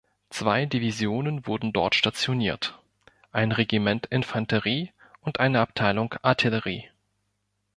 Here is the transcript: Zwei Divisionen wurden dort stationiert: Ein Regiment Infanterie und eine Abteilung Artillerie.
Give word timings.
Zwei 0.31 0.65
Divisionen 0.65 1.45
wurden 1.45 1.73
dort 1.73 1.93
stationiert: 1.93 2.79
Ein 3.31 3.51
Regiment 3.51 4.07
Infanterie 4.07 4.91
und 5.19 5.39
eine 5.39 5.59
Abteilung 5.59 6.15
Artillerie. 6.23 6.89